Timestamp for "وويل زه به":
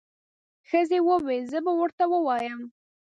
1.07-1.73